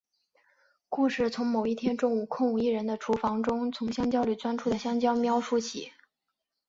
[0.89, 5.91] 故事从某一天中午空无一人的厨房中从香蕉里钻出的香蕉喵说起。